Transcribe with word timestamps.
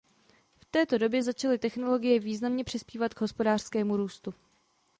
V 0.57 0.65
této 0.65 0.97
době 0.97 1.23
začaly 1.23 1.57
technologie 1.57 2.19
významně 2.19 2.63
přispívat 2.63 3.13
k 3.13 3.21
hospodářskému 3.21 3.97
růstu. 3.97 4.33